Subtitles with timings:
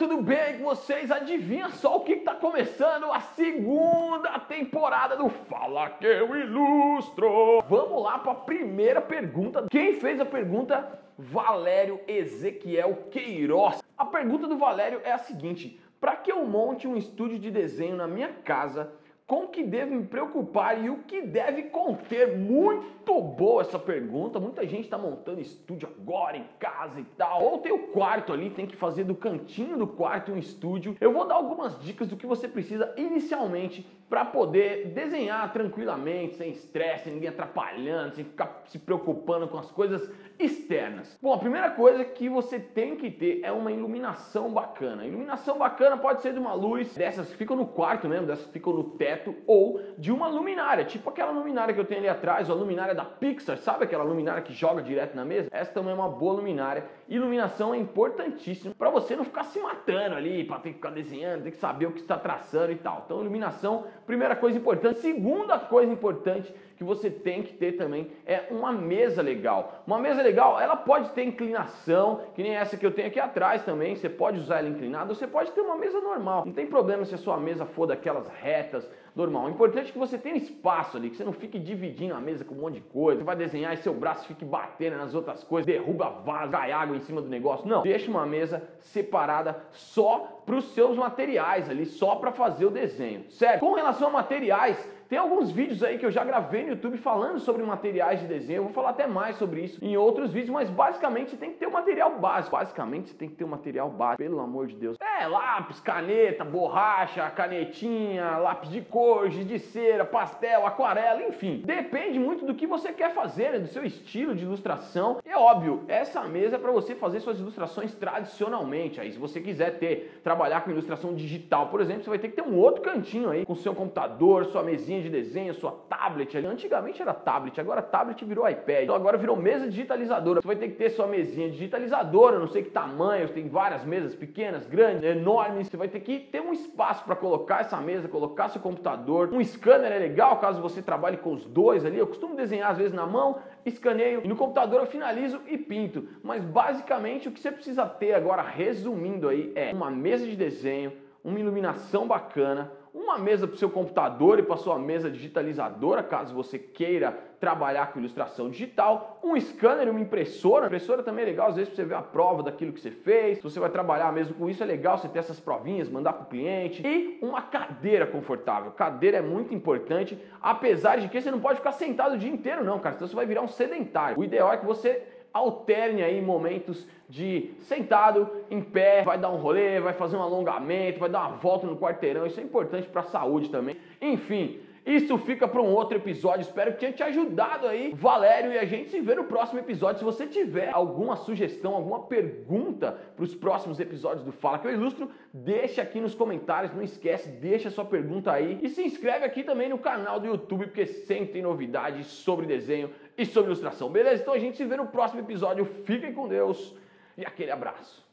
[0.00, 1.10] tudo bem com vocês?
[1.10, 3.12] Adivinha só o que está começando?
[3.12, 7.62] A segunda temporada do Fala Que Eu Ilustro.
[7.68, 9.66] Vamos lá para a primeira pergunta.
[9.70, 10.98] Quem fez a pergunta?
[11.18, 13.82] Valério Ezequiel Queiroz.
[13.98, 17.94] A pergunta do Valério é a seguinte: para que eu monte um estúdio de desenho
[17.94, 18.90] na minha casa
[19.30, 22.36] com que devo me preocupar e o que deve conter?
[22.36, 24.40] Muito boa essa pergunta.
[24.40, 27.44] Muita gente está montando estúdio agora em casa e tal.
[27.44, 30.96] Ou tem o quarto ali, tem que fazer do cantinho do quarto um estúdio.
[31.00, 36.50] Eu vou dar algumas dicas do que você precisa inicialmente para poder desenhar tranquilamente, sem
[36.50, 41.16] estresse, sem ninguém atrapalhando, sem ficar se preocupando com as coisas externas.
[41.22, 45.06] Bom, a primeira coisa que você tem que ter é uma iluminação bacana.
[45.06, 48.54] iluminação bacana pode ser de uma luz dessas que ficam no quarto mesmo, dessas que
[48.54, 52.48] ficam no teto, ou de uma luminária, tipo aquela luminária que eu tenho ali atrás,
[52.48, 55.48] a luminária da Pixar, sabe aquela luminária que joga direto na mesa?
[55.52, 56.84] Essa também é uma boa luminária.
[57.08, 61.42] Iluminação é importantíssimo para você não ficar se matando ali, para ter que ficar desenhando,
[61.42, 63.02] ter que saber o que está traçando e tal.
[63.04, 64.98] Então, iluminação Primeira coisa importante.
[64.98, 69.84] Segunda coisa importante que você tem que ter também é uma mesa legal.
[69.86, 73.62] Uma mesa legal, ela pode ter inclinação, que nem essa que eu tenho aqui atrás
[73.62, 73.94] também.
[73.94, 76.44] Você pode usar ela inclinada, você pode ter uma mesa normal.
[76.44, 79.46] Não tem problema se a sua mesa for daquelas retas, normal.
[79.46, 82.44] O importante é que você tenha espaço ali, que você não fique dividindo a mesa
[82.44, 83.20] com um monte de coisa.
[83.20, 86.96] Você vai desenhar e seu braço fique batendo nas outras coisas, derruba vaso, cai água
[86.96, 87.66] em cima do negócio.
[87.66, 92.70] Não, deixa uma mesa separada só para os seus materiais ali, só para fazer o
[92.70, 93.60] desenho, certo?
[93.60, 97.40] Com relação a materiais, tem alguns vídeos aí que eu já gravei no YouTube falando
[97.40, 98.58] sobre materiais de desenho.
[98.58, 101.66] Eu vou falar até mais sobre isso em outros vídeos, mas basicamente tem que ter
[101.66, 102.54] um material básico.
[102.54, 104.96] Basicamente tem que ter um material básico, pelo amor de Deus.
[105.00, 111.64] É, lápis, caneta, borracha, canetinha, lápis de cor, giz de cera, pastel, aquarela, enfim.
[111.66, 113.58] Depende muito do que você quer fazer, né?
[113.58, 115.18] do seu estilo de ilustração.
[115.24, 119.00] É óbvio, essa mesa é para você fazer suas ilustrações tradicionalmente.
[119.00, 122.36] Aí se você quiser ter, trabalhar com ilustração digital, por exemplo, você vai ter que
[122.36, 126.34] ter um outro cantinho aí com seu computador, sua mesinha de desenho, sua tablet.
[126.38, 128.84] Antigamente era tablet, agora tablet virou iPad.
[128.84, 130.40] Então agora virou mesa digitalizadora.
[130.40, 134.14] Você vai ter que ter sua mesinha digitalizadora, não sei que tamanho, tem várias mesas
[134.14, 135.68] pequenas, grandes, enormes.
[135.68, 139.28] Você vai ter que ter um espaço para colocar essa mesa, colocar seu computador.
[139.30, 141.98] Um scanner é legal caso você trabalhe com os dois ali.
[141.98, 146.08] Eu costumo desenhar às vezes na mão, escaneio e no computador eu finalizo e pinto.
[146.22, 150.92] Mas basicamente o que você precisa ter agora, resumindo aí, é uma mesa de desenho,
[151.22, 156.34] uma iluminação bacana, uma mesa para o seu computador e para sua mesa digitalizadora, caso
[156.34, 160.66] você queira trabalhar com ilustração digital, um scanner uma impressora.
[160.66, 163.38] Impressora também é legal, às vezes para você ver a prova daquilo que você fez.
[163.38, 166.24] Se você vai trabalhar mesmo com isso, é legal você ter essas provinhas, mandar para
[166.24, 166.86] o cliente.
[166.86, 168.72] E uma cadeira confortável.
[168.72, 172.62] Cadeira é muito importante, apesar de que você não pode ficar sentado o dia inteiro,
[172.62, 172.96] não, cara.
[172.96, 174.18] Senão você vai virar um sedentário.
[174.18, 179.36] O ideal é que você alterne aí momentos de sentado, em pé, vai dar um
[179.36, 182.26] rolê, vai fazer um alongamento, vai dar uma volta no quarteirão.
[182.26, 183.76] Isso é importante para a saúde também.
[184.00, 184.60] Enfim,
[184.90, 186.42] isso fica para um outro episódio.
[186.42, 189.98] Espero que tenha te ajudado aí, Valério, e a gente se vê no próximo episódio.
[189.98, 194.72] Se você tiver alguma sugestão, alguma pergunta para os próximos episódios do Fala que eu
[194.72, 196.74] ilustro, deixa aqui nos comentários.
[196.74, 200.66] Não esquece, deixa sua pergunta aí e se inscreve aqui também no canal do YouTube
[200.66, 203.90] porque sempre tem novidades sobre desenho e sobre ilustração.
[203.90, 204.22] Beleza?
[204.22, 205.64] Então a gente se vê no próximo episódio.
[205.84, 206.74] Fiquem com Deus
[207.16, 208.09] e aquele abraço.